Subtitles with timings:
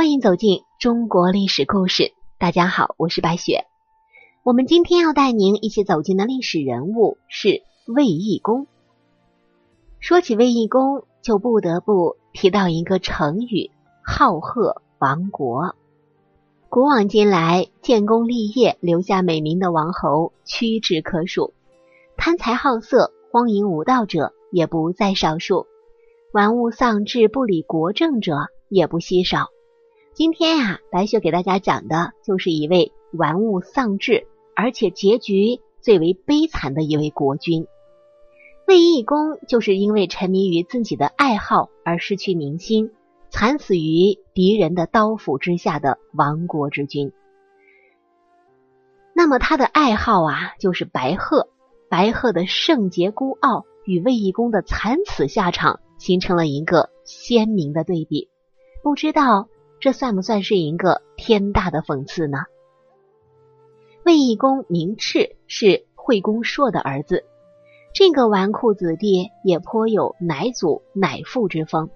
[0.00, 2.14] 欢迎走进中国历史故事。
[2.38, 3.66] 大家好，我是白雪。
[4.42, 8.66] 我们今天要带您一起走进的历史人物是卫懿公。
[9.98, 15.76] 说起卫懿公，就不得不提到一个成语“好贺亡国”。
[16.70, 21.52] 古往今来，建功立业、留下美名的王侯屈指可数，
[22.16, 25.66] 贪财好色、荒淫无道者也不在少数，
[26.32, 29.48] 玩物丧志、不理国政者也不稀少。
[30.12, 37.66] 今天呀，白雪给大家讲的就是一位玩物丧志，而且结局最为悲惨的一位国君。
[38.66, 42.90] 卫懿公就是因为沉迷于自己的爱好而失去民心，
[43.30, 47.12] 惨死于敌人的刀斧之下的亡国之君。
[49.14, 51.48] 那么他的爱好啊，就是白鹤。
[51.88, 58.28] 白鹤的圣洁孤傲与卫懿公的惨死下场形成了一个鲜明的对比。
[58.82, 59.48] 不知道。
[59.80, 62.44] 这算不算是一个天大的讽刺呢？
[64.04, 67.24] 卫懿公明赤是惠公硕的儿子，
[67.94, 71.88] 这个纨绔子弟也颇有乃祖乃父之风。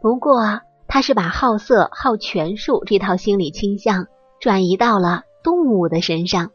[0.00, 4.06] 不过，他是把好色好权术这套心理倾向
[4.40, 6.52] 转移到了动物的身上，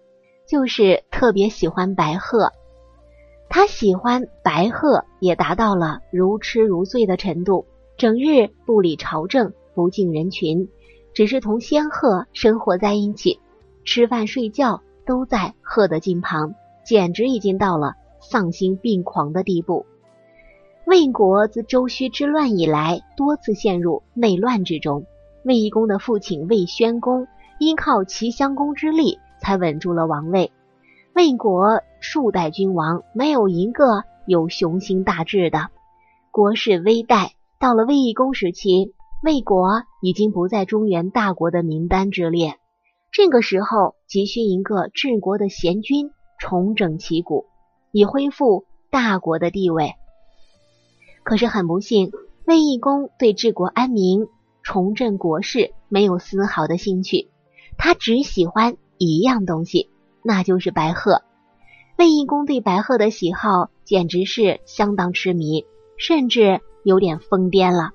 [0.48, 2.52] 就是特别喜欢白鹤。
[3.50, 9.54] 他喜欢白鹤也达到了如痴如醉的程度，整日不理朝政。
[9.74, 10.70] 不近人群，
[11.14, 13.40] 只是同仙鹤生活在一起，
[13.86, 16.54] 吃饭睡觉都在鹤的近旁，
[16.86, 19.86] 简直已经到了丧心病狂的地步。
[20.86, 25.06] 魏国自周须之乱以来，多次陷入内乱之中。
[25.44, 27.28] 魏懿公的父亲魏宣公
[27.60, 30.52] 依靠齐襄公之力，才稳住了王位。
[31.14, 35.70] 魏国数代君王没有一个有雄心大志的，
[36.32, 37.32] 国势危殆。
[37.60, 38.94] 到了魏懿公时期。
[39.24, 42.58] 魏国已经不在中原大国的名单之列，
[43.10, 47.46] 这个时候急需一个治国的贤君重整旗鼓，
[47.94, 49.94] 以恢复大国的地位。
[51.24, 52.12] 可是很不幸，
[52.46, 54.28] 魏懿公对治国安民、
[54.62, 57.30] 重振国势没有丝毫的兴趣，
[57.78, 59.90] 他只喜欢一样东西，
[60.22, 61.22] 那就是白鹤。
[61.98, 67.92] 魏懿公对白鹤的喜好简直是相当痴迷，甚至有点疯癫了。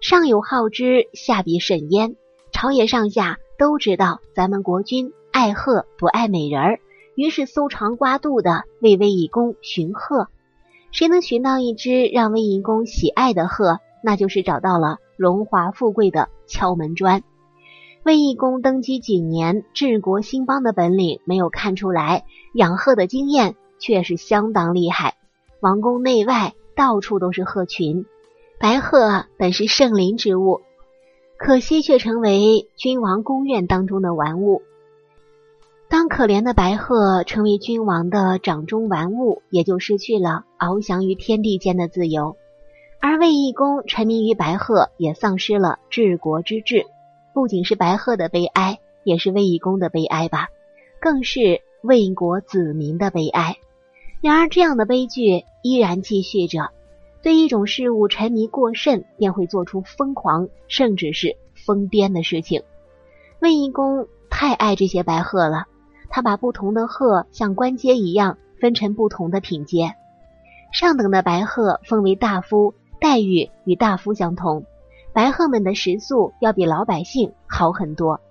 [0.00, 2.14] 上有好之，下必甚焉。
[2.52, 6.80] 朝野上下都知道咱们国君爱鹤不爱美人儿，
[7.16, 10.28] 于是搜肠刮肚的为魏懿公寻鹤。
[10.92, 17.24] 谁能寻到一只让魏懿公喜爱的鹤，那就是找到了荣华富贵的敲门砖。
[18.04, 25.16] 魏懿公登基几年，治国兴邦的本领没有看出来，养鹤的经验却是相当厉害。
[25.60, 28.06] 王宫内外到处都是鹤群。
[28.60, 30.62] 白鹤本是圣灵之物，
[31.36, 34.62] 可惜却成为君王宫苑当中的玩物。
[35.88, 42.36] 当可怜的白鹤成为君王的掌中玩物，也就失去了翱翔于天地间的自由。
[43.00, 46.84] 而卫懿公沉迷于白鹤，也丧失了治国之志。
[47.32, 50.48] 不仅是白鹤的悲哀，也是卫懿公的悲哀吧，
[51.00, 53.56] 更是魏国子民的悲哀。
[54.20, 56.70] 然而，这样的悲剧依然继续着。
[57.28, 62.62] 对一种事物沉迷过甚，便会做出疯狂甚至是疯癫的事情。
[63.38, 65.66] 卫懿公太爱这些白鹤了，
[66.08, 69.94] 他把不同的鹤像官阶一样分成不同的品阶。
[70.72, 74.64] 上等的白鹤封为大夫，待遇与大夫相同，
[75.12, 78.22] 白鹤们的食宿要比老百姓好很多。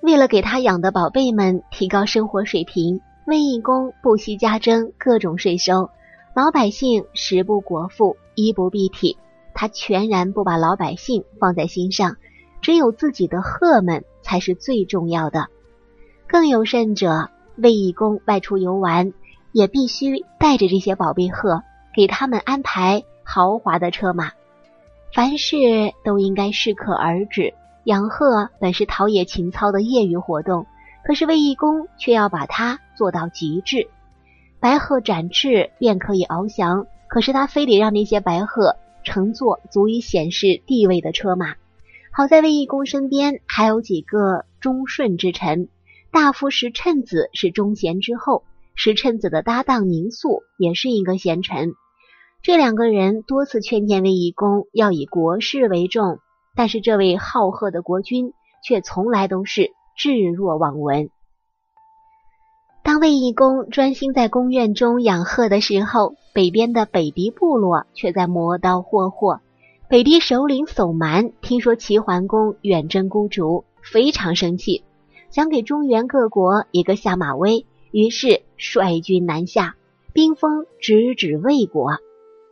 [0.00, 5.90] 为了给他养的宝贝们提高生活水平，卫懿公不惜加征各种税收。
[6.34, 9.18] 老百姓食不果腹，衣不蔽体，
[9.52, 12.16] 他全然不把老百姓放在心上，
[12.62, 15.48] 只有自己的鹤们才是最重要的。
[16.26, 19.12] 更有甚者，卫懿公外出游玩，
[19.52, 21.62] 也必须带着这些宝贝鹤，
[21.94, 24.32] 给他们安排豪华的车马。
[25.12, 25.56] 凡事
[26.02, 27.52] 都应该适可而止。
[27.84, 30.64] 养鹤本是陶冶情操的业余活动，
[31.04, 33.90] 可是卫懿公却要把它做到极致。
[34.62, 41.56] 白鹤展翅便可以翱翔，可是他非得让那些白鹤乘坐足以显示地位的车马。
[42.12, 45.68] 好在卫懿公身边还有几个忠顺之臣，
[46.12, 48.44] 大夫石趁子是忠贤之后，
[48.76, 51.72] 石趁子的搭档宁肃也是一个贤臣。
[52.40, 56.20] 这两个人多次劝谏卫懿公要以国事为重，
[56.54, 58.32] 但是这位好贺的国君
[58.64, 61.10] 却从来都是置若罔闻。
[62.84, 69.40] 当卫懿公专心在宫苑中养鹤的时候，北边的北狄部落却在磨刀霍霍。
[69.88, 74.82] 北狄首领叟蛮听说齐桓公远征孤竹，非常生气，
[75.30, 79.76] 想给中原各国一个下马威，于是率军南下，
[80.12, 81.98] 兵锋直指魏国。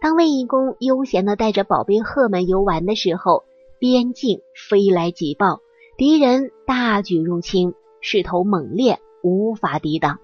[0.00, 3.42] 当魏懿公悠闲地带着宝贝鹤们游玩的时候，
[3.80, 5.58] 边境飞来急报，
[5.98, 10.18] 敌人大举入侵，势头猛烈，无法抵挡。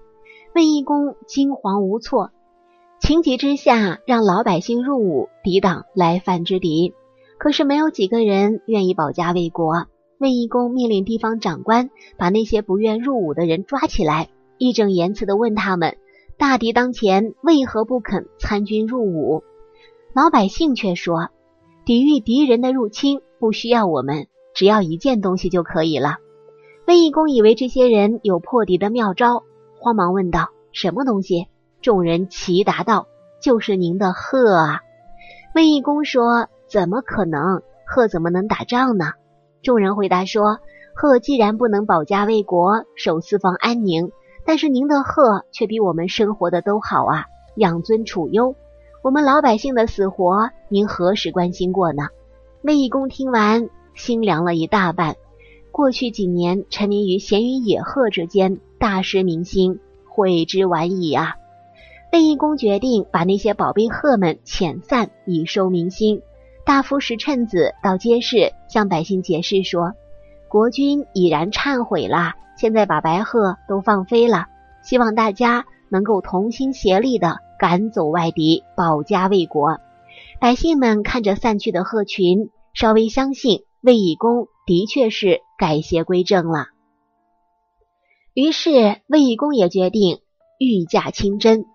[0.53, 2.31] 魏懿公惊惶无措，
[2.99, 6.93] 情急之下让老百姓入伍抵挡来犯之敌。
[7.37, 9.85] 可是没有几个人愿意保家卫国。
[10.17, 15.97] 魏懿公命令地方长官把那些不愿入伍的人抓起来，义正言辞地问他们：
[16.39, 19.43] 大敌当前，为何不肯参军入伍？
[20.15, 21.29] 老百姓却说：
[21.85, 26.17] 抵御敌人的入侵不需要我们，只要一件东西就可以了。
[26.87, 29.43] 魏懿公以为这些人有破敌的妙招，
[29.77, 31.49] 慌忙问道：什么东西？
[31.81, 33.07] 众人齐答道：
[33.41, 34.81] 就是您的鹤啊！
[35.53, 36.47] 魏懿公说。
[36.69, 37.61] 怎么可能？
[37.85, 39.13] 鹤怎么能打仗呢？
[39.63, 40.59] 众人回答说
[40.95, 44.11] ：“鹤既然不能保家卫国、守四方安宁，
[44.45, 47.25] 但是您的鹤却比我们生活的都好啊，
[47.55, 48.55] 养尊处优。
[49.01, 52.09] 我们老百姓的死活，您何时关心过呢？”
[52.63, 55.15] 魏懿公听完，心凉了一大半。
[55.77, 59.79] 过去几年沉迷于闲云野鹤之间，大失民心，
[60.09, 61.35] 悔之晚矣啊！
[62.11, 66.23] 魏懿公决定把那些宝贝鹤们遣散，以收民心。
[66.65, 69.93] 大夫石趁子到街市向百姓解释说
[70.49, 74.47] ：“国君已然忏悔了，现在把白鹤都放飞了，
[74.81, 79.77] 希望大家能够同心协力的赶走外敌，保家卫国。”
[80.41, 86.67] 百姓们看着散去的鹤群，稍微相信魏懿公的确是改邪归正了。
[88.33, 90.19] 于是魏懿公也决定
[90.59, 91.65] 御驾亲征，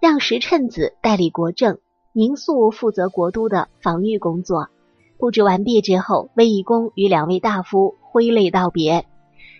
[0.00, 1.78] 让石趁子代理国政。
[2.14, 4.68] 宁肃负责国都的防御工作。
[5.16, 9.06] 布置完毕之后，魏懿公与两位大夫挥泪道别。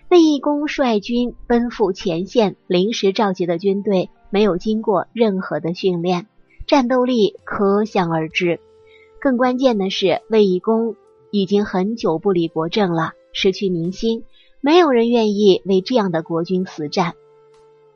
[0.09, 6.27] 魏懿公率军奔赴前线，临时召集的军队没有经过任何的训练，
[6.67, 8.59] 战斗力可想而知。
[9.19, 10.95] 更关键的是，魏懿公
[11.31, 14.23] 已经很久不理国政了，失去民心，
[14.61, 17.15] 没有人愿意为这样的国君死战。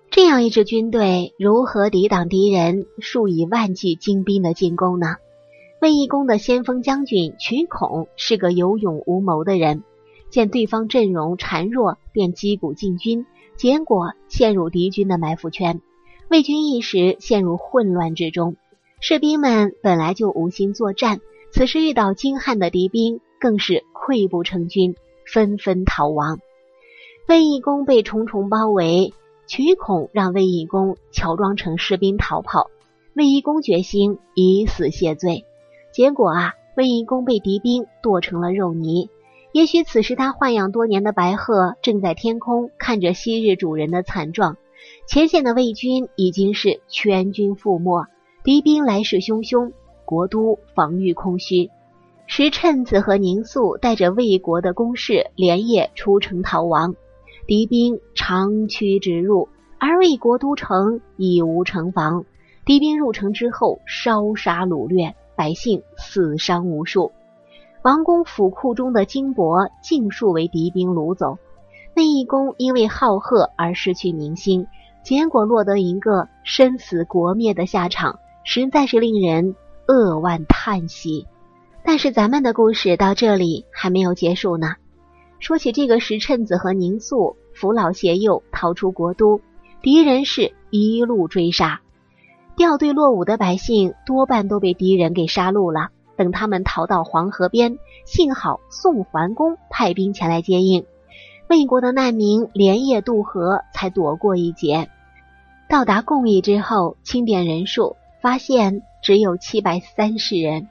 [0.09, 5.15] 这样一支军队如何抵挡敌人数以万计精兵的进攻呢？
[5.79, 9.83] 魏懿公的先锋将军瞿孔是个有勇无谋的人，
[10.29, 13.25] 见对方阵容孱弱，便击鼓进军，
[13.55, 15.81] 结果陷入敌军的埋伏圈，
[16.29, 18.55] 魏军一时陷入混乱之中。
[18.99, 24.95] 士兵们本来就无心作战，此时遇到精悍的敌兵，更是溃不成军，
[25.31, 26.39] 纷纷逃亡。
[27.27, 29.13] 卫懿公被重重包围。
[29.49, 32.69] 瞿孔让卫懿公乔装成士兵逃跑，
[33.13, 35.45] 卫懿公决心以死谢罪。
[35.93, 39.09] 结果啊，魏懿公被敌兵剁成了肉泥。
[39.53, 44.57] 也许此时他豢养多年的白鹤正在天空看着昔日主人的惨状。
[45.07, 48.05] 前线的魏军已经是全军覆没，
[48.43, 49.71] 敌兵来势汹汹，
[50.03, 51.69] 国都防御空虚。
[52.29, 56.93] 石趁子和宁肃带着魏国的攻士连夜出城逃亡。
[57.47, 59.47] 敌兵长驱直入，
[59.79, 62.25] 而魏国都城已无城防。
[62.65, 67.13] 敌兵入城之后，烧杀掳掠，百姓死伤无数。
[67.81, 71.37] 王宫府库中的金帛尽数为敌兵掳走。
[71.95, 74.67] 内义公因为好贺而失去民心，
[75.01, 79.55] 结果落得一个生死国灭的下场，实在是令人
[79.87, 81.25] 扼腕叹息。
[81.87, 84.75] 但是咱们的故事到这里还没有结束呢。
[85.39, 89.39] 说起这个石趁子和宁素扶老携幼逃出国都，
[89.81, 91.79] 敌人是一路追杀，
[92.57, 95.87] 掉队落伍的百姓多半都被敌人给杀戮了。
[96.17, 100.85] 等他们逃到黄河边，幸好宋桓公派兵前来接应，
[101.47, 104.89] 魏国的难民连夜渡河，才躲过一劫。
[105.69, 110.67] 到达共邑之后，清点人数，发现只有七百三十人，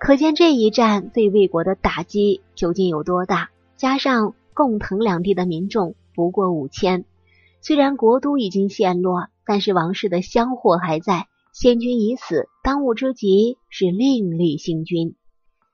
[0.00, 3.50] 可见这一战对魏国的打击究竟有多大。
[3.76, 7.04] 加上共腾两地的民众不过五千，
[7.60, 11.26] 虽然国都已经陷落，但是王室的香火还在。
[11.52, 15.16] 先君已死，当务之急是另立新君。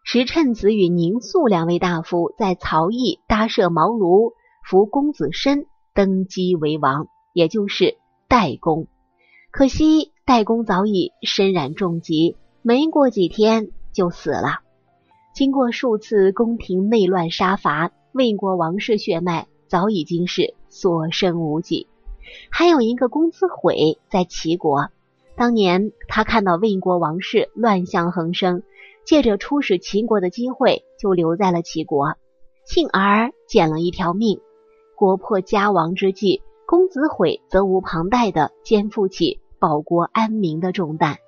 [0.02, 4.32] 时趁子与宁肃两位大夫在曹邑搭设茅庐，
[4.68, 8.88] 扶公子申登基为王，也就是代公。
[9.52, 14.60] 可惜代公早已身染重疾，没过几天就死了。
[15.34, 21.88] 经过数次宫廷内乱杀伐，魏国王室血脉早已经是所剩无几。
[22.50, 24.90] 还有一个公子毁在齐国，
[25.34, 28.62] 当年他看到魏国王室乱象横生，
[29.04, 32.14] 借着出使秦国的机会，就留在了齐国，
[32.66, 34.40] 幸而捡了一条命。
[34.96, 41.18] 国破家亡之际，公子毁责无旁贷的肩负起保国安民的重担。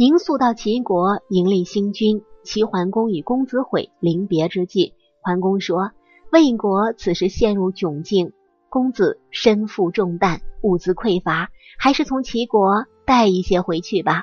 [0.00, 5.90] 宁肃到齐国迎立新君，齐桓公与公子毁临别之际，桓公说
[6.30, 8.32] ：“魏国此时陷入窘境，
[8.68, 11.50] 公子身负重担，物资匮乏，
[11.80, 14.22] 还是从齐国带一些回去吧。”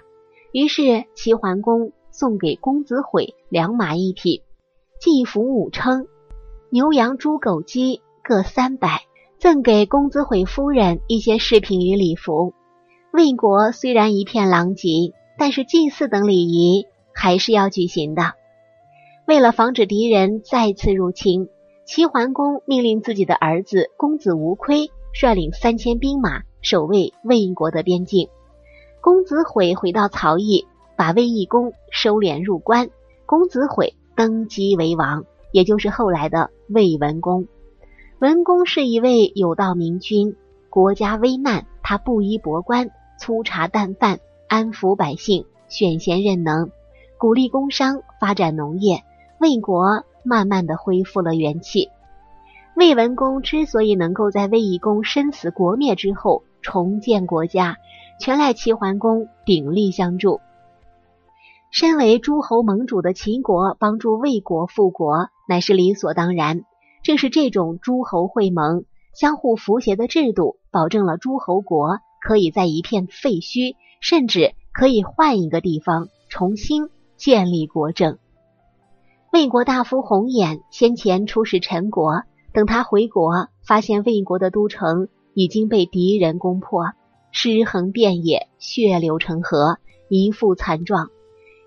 [0.53, 4.43] 于是齐桓公送给公子毁两马一匹，
[5.01, 6.07] 祭服五称，
[6.69, 9.01] 牛羊猪狗鸡各三百，
[9.39, 12.53] 赠给公子毁夫人一些饰品与礼服。
[13.11, 18.33] 魏国虽然一片狼藉，但是祭祀等礼仪还是要举行的。
[19.27, 21.49] 为了防止敌人再次入侵，
[21.85, 28.29] 齐桓公命令自己的儿子公子无亏率领三千兵马守卫魏国的边境。
[29.01, 30.65] 公子毁回到曹邑，
[30.95, 32.89] 把魏懿公收敛入关。
[33.25, 37.47] 公子毁登基为王，也就是后来的魏文公。
[38.19, 40.35] 文公是一位有道明君，
[40.69, 42.89] 国家危难，他布衣博官，
[43.19, 46.69] 粗茶淡饭，安抚百姓，选贤任能，
[47.17, 49.03] 鼓励工商，发展农业，
[49.39, 51.89] 魏国慢慢的恢复了元气。
[52.75, 57.77] 魏文公之所以能够在魏懿公身死国灭之后重建国家，
[58.19, 60.41] 全赖齐桓公鼎力相助。
[61.71, 66.63] 身为诸侯盟主的秦国帮助魏国复国，乃是理所当然。
[67.03, 73.75] 正是这种诸侯会盟、相互扶携的制度，保证了诸侯国可以在一片废墟，
[74.07, 78.19] 甚至可以换一个地方重新建立国政。
[79.33, 82.21] 魏国大夫红衍先前出使陈国，
[82.53, 86.91] 等他回国，发现魏国的都城已经被敌人攻破。
[87.31, 91.09] 尸横遍野，血流成河，一副惨状。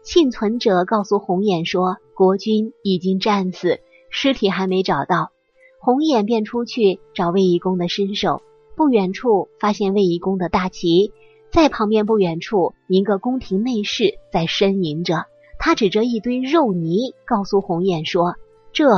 [0.04, 3.80] 幸存者告诉红眼说，国君已经战死，
[4.10, 5.32] 尸体还没找到。
[5.80, 8.42] 红眼便出去找卫懿公的尸首。
[8.76, 11.12] 不远处发现卫懿公的大旗，
[11.50, 15.26] 在旁边不远处，一个宫廷内侍在呻吟着。
[15.58, 18.36] 他指着一堆肉泥，告诉红眼说
[18.72, 18.88] ：“这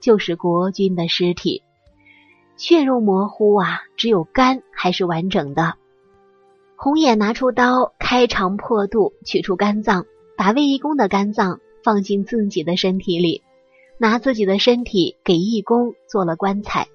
[0.00, 1.62] 就是国君的尸体，
[2.56, 5.74] 血肉模糊啊，只有肝还是完整的。”
[6.76, 10.06] 红眼拿出刀，开肠破肚，取出肝脏，
[10.36, 13.42] 把卫懿公的肝脏放进自己的身体里，
[13.98, 16.86] 拿自己的身体给义公做了棺材。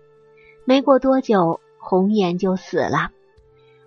[0.64, 3.12] 没过多久，红眼就死了。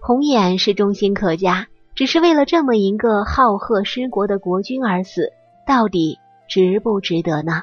[0.05, 5.33] 红眼是忠心可嘉，只是为了这么一个好贺失国的国君而死，
[5.65, 6.19] 到底
[6.49, 7.63] 值不值得呢？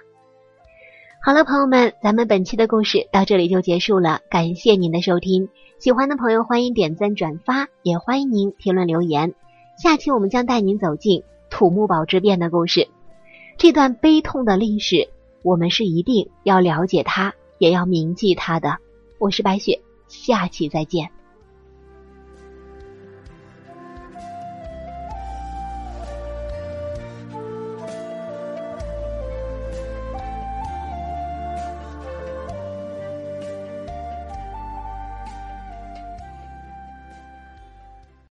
[1.21, 5.49] 好了，朋友们，咱们本期的故事到这里就结束了，感谢您的收听。
[5.79, 9.33] 喜欢的朋友欢迎点赞转发，也欢迎您评论留言。
[9.77, 12.87] 下期我们将带您走进土木堡之变的故事，
[13.57, 15.09] 这段悲痛的历史，
[15.43, 18.77] 我们是一定要了解它，也要铭记它的。
[19.17, 21.11] 我是白雪，下期再见。